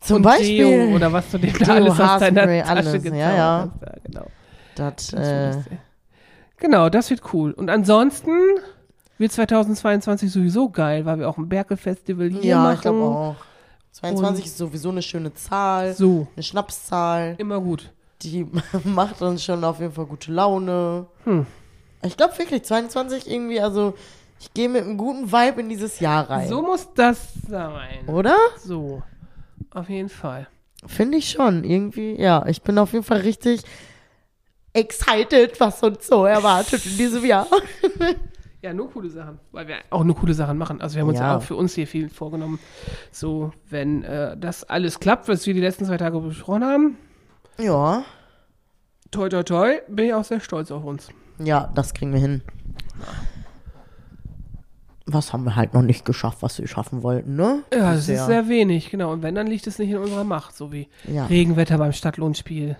[0.00, 0.64] Zum Und Beispiel.
[0.88, 2.92] Deo oder was du dem da alles aus deiner Tasche alles.
[2.92, 3.70] gezaubert Ja, ja.
[3.72, 3.82] hast.
[3.86, 4.26] Ja, genau.
[4.74, 5.66] Das, Das äh, wird-
[6.58, 7.52] genau, das wird cool.
[7.52, 8.30] Und ansonsten
[9.18, 12.74] wird 2022 sowieso geil, weil wir auch ein Berkel-Festival hier ja, machen.
[12.74, 13.36] ich glaube auch.
[13.92, 15.94] 22 Und- ist sowieso eine schöne Zahl.
[15.94, 17.34] So, Eine Schnapszahl.
[17.38, 17.90] immer gut.
[18.22, 18.46] Die
[18.84, 21.06] macht uns schon auf jeden Fall gute Laune.
[21.24, 21.46] Hm.
[22.02, 23.94] Ich glaube wirklich, 22 irgendwie, also
[24.40, 26.48] ich gehe mit einem guten Vibe in dieses Jahr rein.
[26.48, 28.08] So muss das sein.
[28.08, 28.36] Oder?
[28.58, 29.02] So,
[29.70, 30.48] auf jeden Fall.
[30.86, 31.62] Finde ich schon.
[31.62, 32.44] Irgendwie, ja.
[32.46, 33.62] Ich bin auf jeden Fall richtig
[34.72, 37.46] excited, was uns so erwartet in diesem Jahr.
[38.62, 40.82] Ja, nur coole Sachen, weil wir auch nur coole Sachen machen.
[40.82, 41.28] Also wir haben uns Ja.
[41.32, 42.58] ja auch für uns hier viel vorgenommen.
[43.10, 46.98] So, wenn äh, das alles klappt, was wir die letzten zwei Tage besprochen haben,
[47.58, 48.04] Ja.
[49.10, 51.08] toi toi toi, bin ich auch sehr stolz auf uns.
[51.38, 52.42] Ja, das kriegen wir hin.
[55.12, 57.62] Was haben wir halt noch nicht geschafft, was wir schaffen wollten, ne?
[57.72, 59.12] Ja, das ist sehr wenig, genau.
[59.12, 61.26] Und wenn, dann liegt es nicht in unserer Macht, so wie Ja.
[61.26, 62.76] Regenwetter beim Stadtlohnspiel.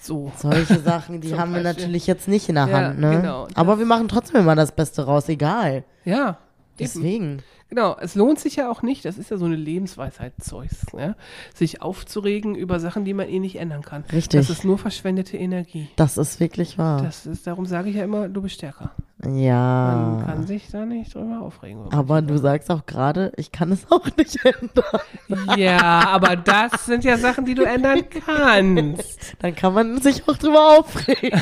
[0.00, 0.32] So.
[0.36, 1.82] Solche Sachen, die haben wir Beispiel.
[1.84, 3.10] natürlich jetzt nicht in der Ja, Hand, ne?
[3.16, 3.48] genau.
[3.54, 5.84] Aber wir machen trotzdem immer das Beste raus, egal.
[6.04, 6.38] Ja.
[6.78, 7.42] Eben.
[7.68, 11.16] Genau, es lohnt sich ja auch nicht, das ist ja so eine Lebensweisheit Zeugs, ja?
[11.52, 14.04] sich aufzuregen über Sachen, die man eh nicht ändern kann.
[14.12, 14.40] Richtig.
[14.40, 15.88] Das ist nur verschwendete Energie.
[15.96, 17.02] Das ist wirklich wahr.
[17.02, 18.92] Das ist, darum sage ich ja immer, du bist stärker.
[19.18, 20.22] Man ja.
[20.24, 21.90] kann sich da nicht drüber aufregen.
[21.90, 25.58] Aber du sagst auch gerade, ich kann es auch nicht ändern.
[25.58, 29.36] Ja, aber das sind ja Sachen, die du ändern kannst.
[29.40, 31.40] Dann kann man sich auch drüber aufregen.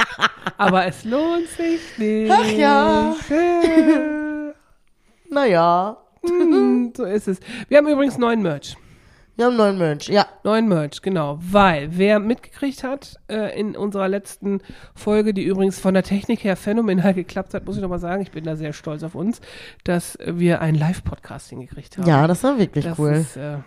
[0.56, 2.32] Aber es lohnt sich nicht.
[2.32, 3.14] Ach ja.
[5.30, 5.98] Naja.
[6.26, 7.40] Hm, so ist es.
[7.68, 8.76] Wir haben übrigens neuen Merch.
[9.36, 10.26] Wir haben neuen Merch, ja.
[10.42, 11.38] Neuen Merch, genau.
[11.40, 14.60] Weil, wer mitgekriegt hat äh, in unserer letzten
[14.96, 18.32] Folge, die übrigens von der Technik her phänomenal geklappt hat, muss ich nochmal sagen, ich
[18.32, 19.40] bin da sehr stolz auf uns,
[19.84, 22.08] dass wir einen Live-Podcast hingekriegt haben.
[22.08, 23.12] Ja, das war wirklich das cool.
[23.12, 23.58] ist äh,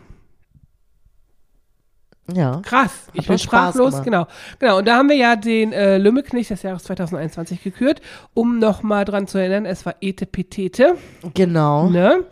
[2.36, 2.62] ja.
[2.63, 2.91] krass.
[3.13, 4.28] Ich mir bin sprachlos, genau.
[4.60, 8.02] Genau, und da haben wir ja den äh, Lümmelknecht des Jahres 2021 gekürt,
[8.34, 10.96] um nochmal dran zu erinnern, es war Etepetete.
[11.34, 11.89] Genau.
[11.89, 12.26] Ne?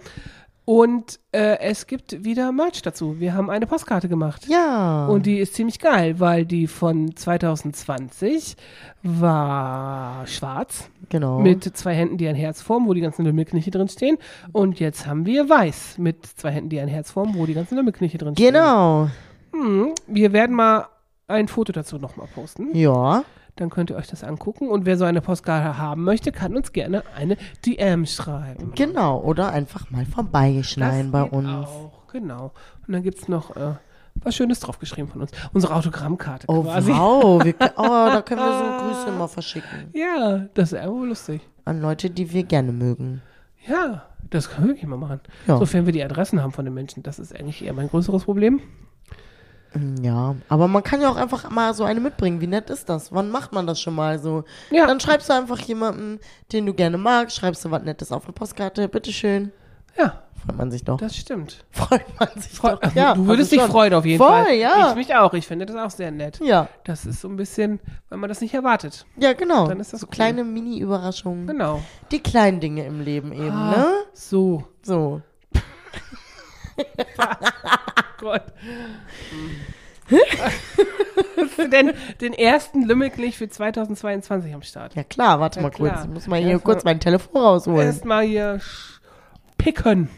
[0.69, 3.19] Und äh, es gibt wieder Merch dazu.
[3.19, 4.45] Wir haben eine Postkarte gemacht.
[4.47, 5.07] Ja.
[5.07, 8.55] Und die ist ziemlich geil, weil die von 2020
[9.01, 11.39] war schwarz genau.
[11.39, 14.19] mit zwei Händen, die ein Herz formen, wo die ganzen Lümmelkniche drin stehen.
[14.51, 17.75] Und jetzt haben wir weiß mit zwei Händen, die ein Herz formen, wo die ganzen
[17.75, 18.53] Lümmelkniche drin stehen.
[18.53, 19.09] genau.
[19.51, 20.87] Hm, wir werden mal
[21.27, 22.75] ein Foto dazu nochmal posten.
[22.75, 23.23] Ja.
[23.55, 24.69] Dann könnt ihr euch das angucken.
[24.69, 28.71] Und wer so eine Postkarte haben möchte, kann uns gerne eine DM schreiben.
[28.75, 29.19] Genau.
[29.21, 31.67] Oder einfach mal vorbeischneiden bei geht uns.
[31.67, 32.53] Auch, genau.
[32.87, 33.73] Und dann gibt es noch äh,
[34.15, 35.31] was Schönes draufgeschrieben von uns.
[35.53, 36.91] Unsere Autogrammkarte Oh, quasi.
[36.91, 37.43] wow.
[37.43, 37.83] Wir, oh,
[38.13, 39.89] da können wir so Grüße mal verschicken.
[39.93, 41.41] Ja, das ist wohl lustig.
[41.65, 43.21] An Leute, die wir gerne mögen.
[43.67, 45.19] Ja, das können wir wirklich mal machen.
[45.47, 45.57] Ja.
[45.57, 47.03] Sofern wir die Adressen haben von den Menschen.
[47.03, 48.61] Das ist eigentlich eher mein größeres Problem.
[50.01, 52.41] Ja, aber man kann ja auch einfach mal so eine mitbringen.
[52.41, 53.13] Wie nett ist das?
[53.13, 54.43] Wann macht man das schon mal so?
[54.71, 54.87] Ja.
[54.87, 56.19] Dann schreibst du einfach jemanden,
[56.51, 58.87] den du gerne magst, schreibst du was Nettes auf eine Postkarte.
[58.87, 59.51] Bitteschön.
[59.97, 60.97] Ja, Freut man sich doch.
[60.97, 61.65] das stimmt.
[61.69, 62.95] Freut man sich Freu doch.
[62.95, 63.71] Ja, du würdest also dich schon.
[63.71, 64.53] freuen auf jeden Voll, Fall.
[64.55, 64.89] ja.
[64.91, 65.33] Ich mich auch.
[65.33, 66.39] Ich finde das auch sehr nett.
[66.41, 69.05] Ja, Das ist so ein bisschen, weil man das nicht erwartet.
[69.17, 69.67] ja, genau.
[69.67, 70.11] Dann ist das so cool.
[70.11, 71.45] kleine Mini-Überraschungen.
[71.45, 71.81] Genau.
[72.11, 73.71] Die kleinen Dinge im Leben eben, Ah.
[73.71, 73.87] ne?
[74.13, 74.63] So.
[74.81, 75.21] So.
[78.19, 78.43] Gott.
[81.37, 84.95] Hast du denn den ersten Lümmelknecht für 2022 am Start?
[84.95, 85.91] Ja klar, warte Ja, mal kurz.
[85.91, 86.03] klar.
[86.05, 87.87] Ich muss mal hier Erstmal- kurz mein Telefon rausholen.
[87.87, 88.59] Erstmal hier
[89.57, 90.09] picken.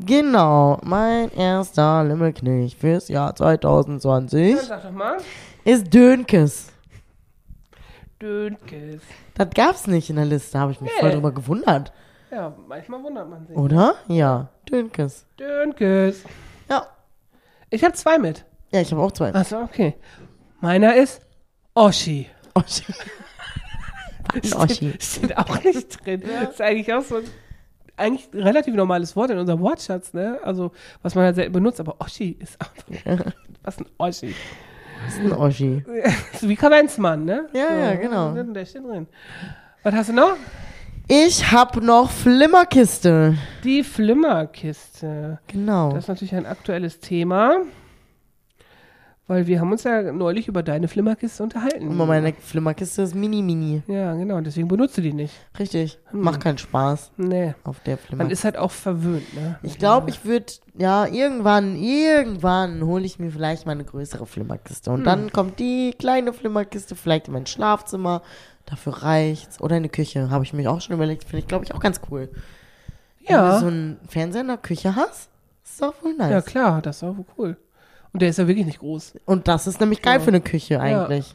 [0.00, 5.16] Genau, mein erster Limmelknecht fürs Jahr 2020 Sag doch mal.
[5.64, 6.68] ist Dönkes.
[8.22, 9.02] Dönkes.
[9.34, 11.14] Das gab's nicht in der Liste, habe ich mich voll Nee.
[11.16, 11.92] drüber gewundert.
[12.30, 13.56] Ja, manchmal wundert man sich.
[13.56, 13.94] Oder?
[14.08, 15.24] Ja, Dönkes.
[15.38, 16.22] Dönkes.
[17.70, 17.76] Ja.
[17.76, 18.44] Ich habe zwei mit.
[18.72, 19.34] Ja, ich habe auch zwei.
[19.34, 19.94] Achso, okay.
[20.60, 21.20] Meiner ist
[21.74, 22.26] Oschi.
[22.54, 22.84] Oschi.
[24.34, 24.94] Ein Oschi.
[25.00, 26.22] Steht auch nicht drin.
[26.22, 27.24] Ist eigentlich auch so ein
[27.98, 30.38] eigentlich ein relativ normales Wort in unserem Wortschatz, ne?
[30.42, 30.70] Also,
[31.02, 33.32] was man halt selten benutzt, aber Oschi ist einfach.
[33.62, 34.34] Was ein Oschi.
[35.04, 35.84] Das ist ein Oschi.
[36.40, 37.48] So wie Kavenzmann, ne?
[37.52, 38.32] Ja, so, ja, genau.
[38.34, 39.06] Der steht drin.
[39.82, 40.36] Was hast du noch?
[41.10, 43.34] Ich habe noch Flimmerkiste.
[43.64, 45.38] Die Flimmerkiste.
[45.46, 45.90] Genau.
[45.92, 47.62] Das ist natürlich ein aktuelles Thema.
[49.26, 51.86] Weil wir haben uns ja neulich über deine Flimmerkiste unterhalten.
[51.88, 53.82] Und meine Flimmerkiste ist mini-mini.
[53.86, 54.40] Ja, genau.
[54.40, 55.34] Deswegen benutzt du die nicht.
[55.58, 55.98] Richtig.
[56.12, 57.54] Macht keinen Spaß Nee.
[57.64, 58.32] auf der Man Flimmerkiste.
[58.32, 59.58] ist halt auch verwöhnt, ne?
[59.62, 60.46] Ich glaube, ich würde,
[60.78, 64.90] ja, irgendwann, irgendwann hole ich mir vielleicht mal eine größere Flimmerkiste.
[64.90, 68.22] Und dann kommt die kleine Flimmerkiste vielleicht in mein Schlafzimmer.
[68.70, 69.60] Dafür reicht's.
[69.60, 70.30] Oder in die Küche.
[70.30, 71.24] Habe ich mich auch schon überlegt.
[71.24, 72.28] Finde ich, glaube ich, auch ganz cool.
[73.26, 73.54] Wenn Ja.
[73.54, 75.30] du so einen Fernseher in der Küche hast,
[75.64, 76.30] ist doch voll nice.
[76.30, 77.56] Ja, klar, das ist auch cool.
[78.12, 79.14] Und der ist ja wirklich nicht groß.
[79.26, 80.20] Und das ist nämlich geil Ja.
[80.20, 81.34] für eine Küche eigentlich.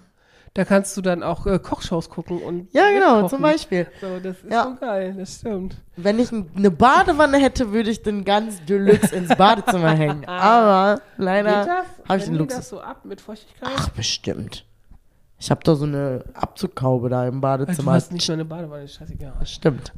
[0.56, 2.72] Da kannst du dann auch äh, Kochshows gucken und.
[2.74, 3.88] Ja, genau, zum Beispiel.
[4.00, 4.66] So, das ist Ja.
[4.66, 5.78] so geil, das stimmt.
[5.96, 10.26] Wenn ich eine Badewanne hätte, würde ich den ganz Deluxe ins Badezimmer hängen.
[10.28, 12.58] Aber leider habe ich den Luxus.
[12.60, 13.70] das so ab mit Feuchtigkeit?
[13.76, 14.66] Ach, bestimmt.
[15.44, 17.92] Ich habe da so eine Abzughaube da im Weil du Badezimmer.
[17.92, 19.34] hast nicht nur eine Badewanne, scheißegal.
[19.44, 19.92] Stimmt.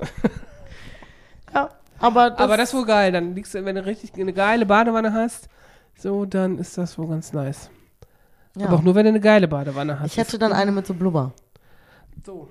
[1.53, 3.11] ja, aber das, Aber das ist wohl geil.
[3.11, 5.47] Dann liegst du, wenn du richtig eine geile Badewanne hast,
[5.99, 7.69] so, dann ist das wohl ganz nice.
[8.57, 8.65] ja.
[8.65, 10.13] Aber auch nur, wenn du eine geile Badewanne hast.
[10.13, 11.31] Ich hätte dann eine mit so Blubber.
[12.25, 12.49] so.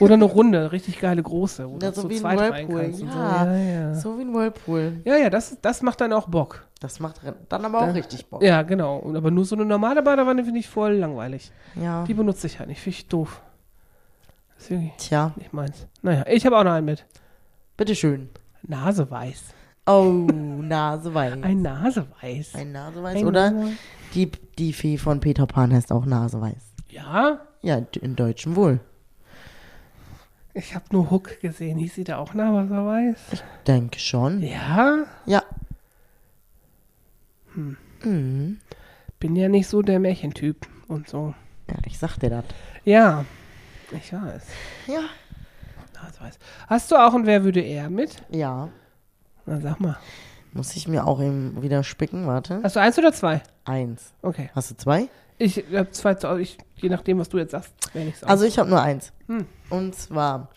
[0.00, 1.68] Oder eine runde, richtig geile große.
[1.70, 3.04] Wo Ja, so zu wie ein Whirlpool, und So.
[3.06, 3.44] ja.
[3.44, 3.94] Ja, ja.
[3.94, 5.00] So wie ein Whirlpool.
[5.04, 6.66] Ja, ja, das, das macht dann auch Bock.
[6.80, 8.42] Das macht dann aber auch Da- richtig Bock.
[8.42, 9.02] Ja, genau.
[9.14, 11.50] Aber nur so eine normale Badewanne finde ich voll langweilig.
[11.80, 12.04] Ja.
[12.04, 12.80] Die benutze ich halt nicht.
[12.80, 13.40] Finde ich doof.
[14.68, 15.86] Wirklich Tja, nicht meins.
[16.02, 17.04] Naja, ich habe auch noch einen mit.
[17.76, 18.30] bitteschön.
[18.62, 19.42] Naseweiß.
[19.86, 21.42] Oh, Naseweiß.
[21.42, 22.54] Ein Naseweiß.
[22.54, 23.16] Ein Naseweiß.
[23.16, 23.74] Ein Oder Naseweiß.
[24.14, 26.72] die, die Fee von Peter Pan heißt auch Naseweiß.
[26.88, 28.80] Ja, Ja, in Deutschen wohl.
[30.54, 31.78] Ich habe nur Hook gesehen.
[31.78, 33.16] Hieß sie da auch Naseweiß?
[33.66, 34.42] Denke schon.
[34.42, 35.42] Ja, Ja.
[38.04, 41.34] bin ja nicht so der Märchentyp und so.
[41.68, 42.44] Ja, ich sag dir das.
[42.84, 43.24] Ja,
[43.90, 44.42] ich weiß.
[44.86, 45.00] Ja.
[45.94, 46.38] Naseweiß.
[46.68, 48.22] Hast du auch ein Wer würde er mit?
[48.30, 48.68] Ja.
[49.46, 49.96] Na, sag mal.
[50.52, 52.60] Muss ich mir auch eben wieder spicken, warte.
[52.62, 53.42] Hast du eins oder zwei?
[53.64, 54.12] Eins.
[54.22, 54.50] Okay.
[54.54, 55.08] Hast du zwei?
[55.38, 58.26] Ich habe zwei zu ich, Je nachdem, was du jetzt sagst, wäre nicht so.
[58.26, 59.12] Also ich habe nur eins.
[59.26, 59.46] Hm.
[59.70, 60.50] Und zwar,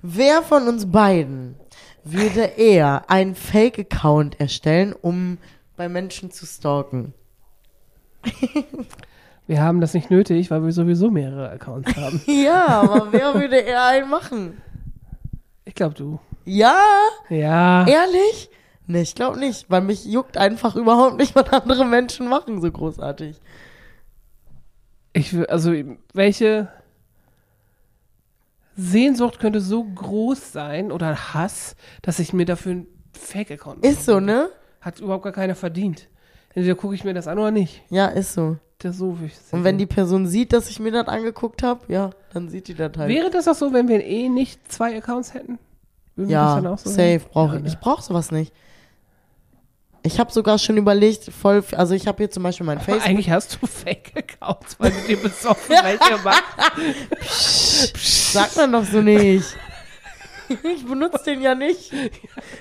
[0.00, 1.56] wer von uns beiden
[2.04, 5.38] würde eher einen Fake-Account erstellen, um
[5.76, 7.14] bei Menschen zu stalken.
[9.46, 12.22] Wir haben das nicht nötig, weil wir sowieso mehrere Accounts haben.
[12.26, 14.62] Ja, aber wer würde eher einen machen?
[15.64, 16.20] Ich glaube du.
[16.44, 16.78] Ja,
[17.28, 17.84] Ja.
[17.86, 18.50] ehrlich?
[18.86, 22.70] Nee, ich glaube nicht, weil mich juckt einfach überhaupt nicht, was andere Menschen machen, so
[22.70, 23.40] großartig.
[25.12, 25.72] Ich will, also
[26.14, 26.68] welche
[28.76, 34.14] Sehnsucht könnte so groß sein oder Hass, dass ich mir dafür einen Fake-Account Ist so,
[34.14, 34.22] mache?
[34.24, 34.48] ne?
[34.80, 36.08] Hat überhaupt gar keiner verdient.
[36.54, 37.82] Entweder gucke ich mir das an oder nicht.
[37.90, 38.56] Ja, ist so.
[38.78, 41.62] Das so will ich es Und wenn die Person sieht, dass ich mir das angeguckt
[41.62, 43.08] habe, ja, dann sieht die das halt.
[43.08, 45.58] Wäre das auch so, wenn wir eh nicht zwei Accounts hätten?
[46.16, 47.20] Würden ja, so safe sehen?
[47.30, 47.62] brauche Ja, ich.
[47.62, 47.68] ne?
[47.68, 48.52] Ich brauche sowas nicht.
[50.04, 53.08] Ich habe sogar schon überlegt, voll, also ich habe hier zum Beispiel mein Aber Facebook.
[53.08, 57.96] Eigentlich hast du Fake-Accounts, weil du dir besoffen welche machst.
[58.32, 59.56] Sagt man doch so nicht.
[60.48, 61.92] ich benutze den ja nicht.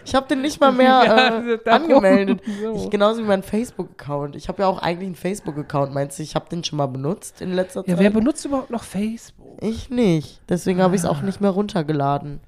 [0.05, 1.83] Ich habe den nicht mal mehr Ja, äh, darum.
[1.83, 2.41] angemeldet.
[2.75, 4.35] Ich, genauso wie mein Facebook-Account.
[4.35, 5.93] Ich habe ja auch eigentlich einen Facebook-Account.
[5.93, 7.99] Meinst du, ich habe den schon mal benutzt in letzter Ja, Zeit?
[7.99, 9.57] wer benutzt überhaupt noch Facebook?
[9.61, 10.39] ich nicht.
[10.47, 11.09] Deswegen habe ich es Ah.
[11.11, 12.39] auch nicht mehr runtergeladen.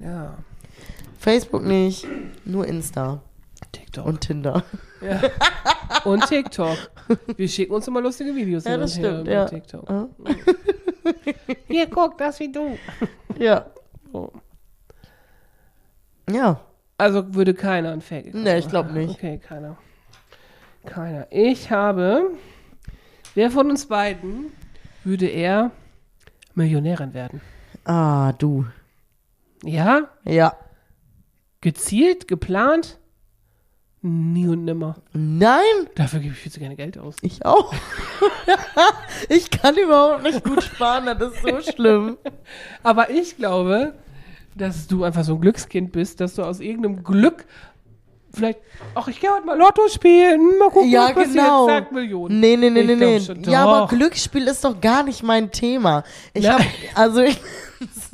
[0.00, 0.34] Ja,
[1.18, 2.06] Facebook nicht,
[2.44, 3.20] nur Insta
[3.72, 4.06] TikTok.
[4.06, 4.64] und Tinder.
[5.00, 5.20] Ja.
[6.04, 6.76] Und TikTok.
[7.36, 9.46] Wir schicken uns immer lustige Videos Ja, das stimmt, ja.
[9.46, 9.88] TikTok.
[9.88, 10.08] Ja.
[11.68, 12.78] Hier, guck, das wie du.
[13.38, 13.66] Ja.
[14.12, 14.32] So.
[16.30, 16.60] Ja.
[16.98, 19.10] Also würde keiner ein Fake Nee, ich glaub nicht.
[19.10, 19.76] Okay, keiner.
[20.86, 21.26] Keiner.
[21.30, 22.30] Ich habe,
[23.34, 24.52] wer von uns beiden
[25.04, 25.70] würde er
[26.54, 27.40] Millionärin werden?
[27.84, 28.64] Ah, du.
[29.62, 30.08] Ja?
[30.24, 30.56] Ja.
[31.60, 32.28] Gezielt?
[32.28, 32.98] Geplant?
[34.08, 34.96] Nie und nimmer.
[35.12, 35.62] Nein,
[35.96, 37.16] Dafür gebe ich viel zu gerne Geld aus.
[37.22, 37.74] ich auch.
[39.28, 42.16] ich kann überhaupt nicht gut sparen, das ist so schlimm.
[42.84, 43.94] Aber ich glaube,
[44.54, 47.46] dass du einfach so ein Glückskind bist, dass du aus irgendeinem Glück
[48.32, 48.60] vielleicht,
[48.94, 51.66] ach, ich gehe heute mal Lotto spielen, mal gucken, Ja, was passiert, genau.
[51.66, 52.38] zack, Millionen.
[52.38, 53.20] Nee, nee, nee, Ich nee, nee.
[53.20, 53.88] schon, Ja, aber.
[53.88, 56.04] Glücksspiel ist doch gar nicht mein Thema.
[56.32, 56.58] Ich Nein.
[56.58, 57.40] hab, also ich,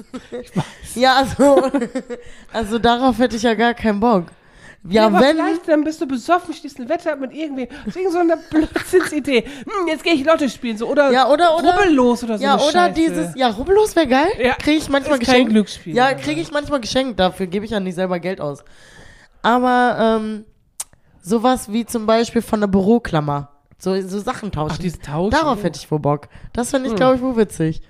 [0.94, 1.70] ja, also,
[2.52, 4.26] also darauf hätte ich ja gar keinen Bock.
[4.88, 7.94] Ja, aber wenn, vielleicht dann bist du besoffen, schließt eine Wette ab mit irgendwem, aus
[7.94, 9.44] irgend so einer Blödsinnsidee.
[9.44, 12.54] Hm, jetzt gehe ich Lotto spielen, so, oder Ja, oder- oder- rubbellos oder so ja,
[12.54, 12.94] eine oder Scheiße.
[12.94, 14.26] dieses, ja, rubbellos wäre geil.
[14.42, 15.50] Ja, kriege ich manchmal ist kein geschenkt.
[15.52, 17.20] Glücksspiel, Ja, kriege ich manchmal geschenkt.
[17.20, 18.64] Dafür gebe ich ja nicht selber Geld aus.
[19.42, 20.44] Aber ähm,
[21.20, 23.50] sowas wie zum Beispiel von der Büroklammer.
[23.78, 24.74] So, so Sachen tauschen.
[24.78, 25.30] Ach, dieses Tauschen.
[25.30, 26.28] Darauf hätte ich wohl Bock.
[26.52, 26.96] Das finde ich, Hm.
[26.96, 27.82] glaube ich, wohl witzig.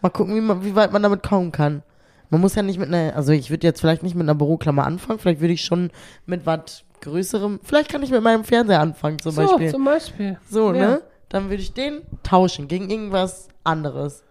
[0.00, 1.82] Mal gucken, wie, man, wie weit man damit kommen kann.
[2.32, 4.86] Man muss ja nicht mit einer, also ich würde jetzt vielleicht nicht mit einer Büroklammer
[4.86, 5.90] anfangen, vielleicht würde ich schon
[6.24, 9.70] mit was Größerem, vielleicht kann ich mit meinem Fernseher anfangen zum so, Beispiel.
[9.70, 10.38] zum Beispiel.
[10.48, 10.80] So, Ja.
[10.80, 11.02] ne?
[11.28, 14.24] Dann würde ich den tauschen gegen irgendwas anderes.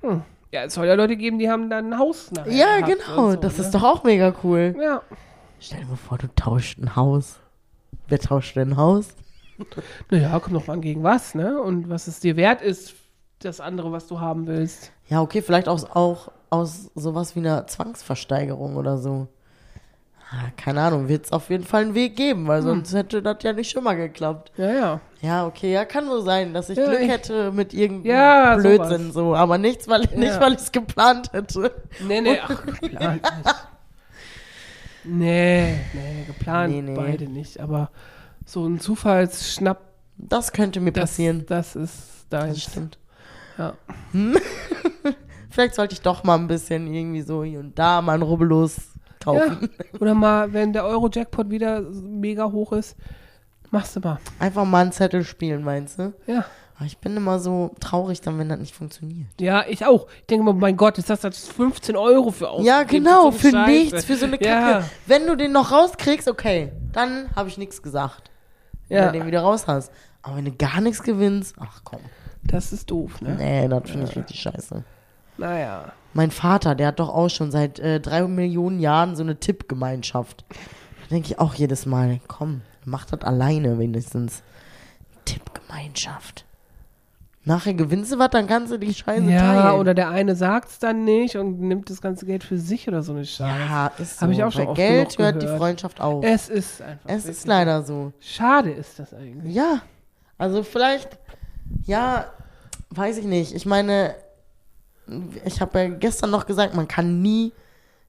[0.00, 0.22] Hm.
[0.50, 3.30] Ja, es soll ja Leute geben, die haben dann ein Haus nachher Ja, genau.
[3.30, 3.64] so, das ne?
[3.64, 4.74] ist doch auch mega cool.
[4.82, 5.02] Ja.
[5.60, 7.38] Stell dir mal vor, du tauscht ein Haus.
[8.08, 9.10] Wer tauscht denn ein Haus?
[10.10, 11.60] Naja, kommt noch an gegen was, ne?
[11.60, 12.94] Und was es dir wert ist,
[13.38, 14.90] das andere, was du haben willst.
[15.08, 19.28] Ja, okay, vielleicht aus, auch aus sowas wie einer Zwangsversteigerung oder so.
[20.30, 23.38] Ah, keine Ahnung, wird es auf jeden Fall einen Weg geben, weil sonst hätte das
[23.42, 24.52] ja nicht schon mal geklappt.
[24.58, 25.00] Ja, ja.
[25.22, 28.56] Ja, okay, ja, kann wohl sein, dass ich Ja, Glück ich- hätte mit irgendeinem Ja,
[28.56, 29.14] Blödsinn sowas.
[29.14, 30.40] so, aber nichts, weil, nicht, Ja.
[30.40, 31.72] weil ich es geplant hätte.
[32.06, 33.54] Nee, nee, ach, geplant nicht.
[35.04, 36.94] Nee, nee, geplant Nee, nee.
[36.94, 37.60] beide nicht.
[37.60, 37.90] Aber
[38.44, 39.80] so ein Zufallsschnapp,
[40.18, 41.46] Das könnte mir das, passieren.
[41.46, 42.62] das ist Das deins.
[42.64, 42.98] stimmt.
[43.56, 43.74] Ja.
[45.50, 48.76] Vielleicht sollte ich doch mal ein bisschen irgendwie so hier und da mal ein Rubbellos
[49.22, 49.68] kaufen.
[50.00, 52.96] Oder mal, wenn der Euro-Jackpot wieder mega hoch ist,
[53.70, 54.18] machst du mal.
[54.38, 56.12] Einfach mal einen Zettel spielen, meinst du?
[56.26, 56.44] Ja.
[56.76, 59.26] Aber ich bin immer so traurig dann, wenn das nicht funktioniert.
[59.40, 60.06] Ja, ich auch.
[60.20, 62.66] Ich denke mal, mein Gott, jetzt hast du das 15 Euro für ausgegeben.
[62.76, 63.70] Ja, genau, so für Scheiße.
[63.70, 64.48] nichts, für so eine Kacke.
[64.50, 64.84] Ja.
[65.06, 68.30] Wenn du den noch rauskriegst, okay, dann habe ich nichts gesagt.
[68.88, 69.90] Wenn Ja, du den wieder raus hast.
[70.22, 72.00] Aber wenn du gar nichts gewinnst, ach komm.
[72.44, 73.34] das ist doof, ne?
[73.36, 74.84] Nee, das finde ich richtig scheiße.
[75.38, 75.92] Naja.
[76.14, 80.44] Mein Vater, der hat doch auch schon seit äh, drei Millionen Jahren so eine Tippgemeinschaft.
[80.50, 84.42] Da denke ich auch jedes Mal, komm, mach das alleine wenigstens.
[85.24, 86.44] Tippgemeinschaft.
[87.44, 89.80] Nachher gewinnst du was, dann kannst du die Scheiße Ja, teilen.
[89.80, 93.12] oder der eine sagt's dann nicht und nimmt das ganze Geld für sich oder so
[93.12, 93.58] eine Scheiße.
[93.70, 94.26] ja, ist so.
[94.26, 95.58] Hab ich auch schon Bei oft Geld hört die gehört.
[95.58, 96.24] Freundschaft auf.
[96.24, 97.08] Es ist einfach.
[97.08, 98.12] es ist leider so.
[98.20, 99.54] Schade ist das eigentlich.
[99.54, 99.80] Ja,
[100.36, 101.16] also vielleicht,
[101.84, 102.26] ja,
[102.90, 103.54] weiß ich nicht.
[103.54, 104.14] Ich meine,
[105.44, 107.52] ich habe ja gestern noch gesagt, man kann nie,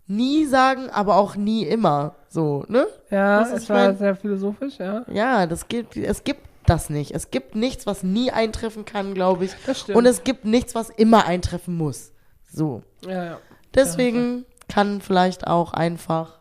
[0.08, 2.16] nie sagen, aber auch nie immer.
[2.30, 2.86] So, ne?
[3.10, 5.04] Ja, Was ist es war mein- sehr philosophisch, ja.
[5.12, 7.12] Ja, das gibt, es gibt das nicht.
[7.12, 9.52] Es gibt nichts, was nie eintreffen kann, glaube ich.
[9.66, 9.98] Das stimmt.
[9.98, 12.12] Und es gibt nichts, was immer eintreffen muss.
[12.52, 12.84] So.
[13.06, 13.38] ja, ja.
[13.76, 16.40] Deswegen kann vielleicht auch einfach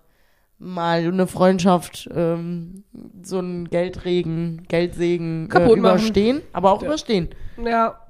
[0.58, 2.84] mal eine Freundschaft, ähm,
[3.22, 5.98] so einen Geldregen, Geldsegen äh, Kaputt machen.
[5.98, 6.88] überstehen, aber auch Ja.
[6.88, 7.28] überstehen.
[7.62, 8.00] Ja,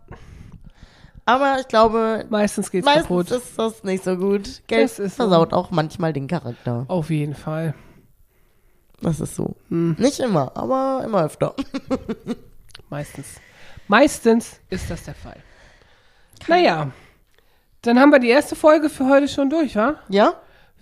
[1.28, 3.30] Aber ich glaube, meistens geht's meistens kaputt.
[3.30, 4.62] ist das nicht so gut.
[4.66, 5.24] Geld Das ist so.
[5.24, 6.86] versaut auch manchmal den Charakter.
[6.88, 7.74] Auf jeden Fall.
[9.02, 9.56] Das ist so.
[9.68, 9.94] Hm.
[9.98, 11.54] Nicht immer, aber immer öfter.
[12.88, 13.26] Meistens.
[13.88, 15.36] Meistens ist das der Fall.
[16.46, 16.92] Naja,
[17.82, 19.96] dann haben wir die erste Folge für heute schon durch, wa?
[20.08, 20.32] Ja?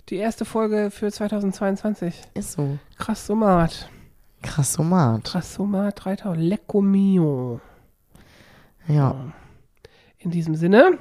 [0.07, 2.21] Die erste Folge für 2022.
[2.35, 2.79] Ist so.
[2.97, 3.89] Krass Somat.
[4.41, 5.29] Krass, so mad.
[5.29, 6.41] Krass Somat 3000.
[6.41, 7.59] Lecco mio.
[8.87, 9.13] Ja.
[10.27, 10.97] In diesem Sinne,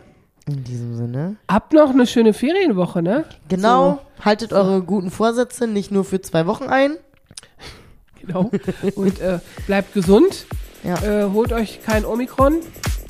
[0.46, 1.34] In diesem Sinne.
[1.50, 3.24] habt noch eine schöne Ferienwoche, ne?
[3.48, 3.98] Genau.
[4.24, 6.92] Haltet eure guten Vorsätze nicht nur für zwei Wochen ein.
[8.20, 8.50] Genau.
[8.94, 10.46] Und äh, bleibt gesund.
[10.84, 10.94] Ja.
[11.02, 12.60] Äh, holt euch kein Omikron.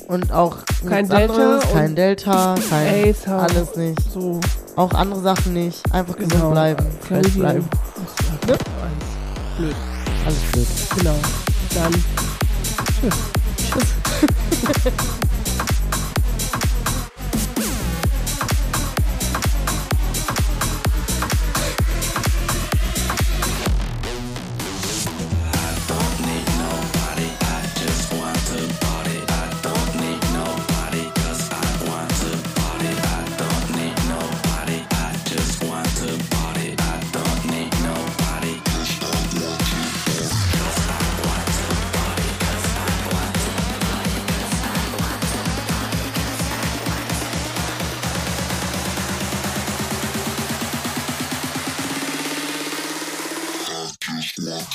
[0.08, 3.40] Und auch Kein Delta anderes, kein Delta, kein haben.
[3.54, 4.00] alles nicht.
[4.12, 4.40] So,
[4.74, 5.82] Auch andere Sachen nicht.
[5.92, 6.50] Einfach gesund genau.
[6.52, 6.86] bleiben.
[7.02, 7.68] Fresh bleiben.
[8.48, 8.54] Ja.
[8.54, 9.76] Alles blöd.
[10.24, 10.66] Alles blöd.
[10.98, 11.16] Genau.
[11.74, 11.92] Dann
[13.00, 13.14] tschüss.
[13.70, 14.92] Tschüss.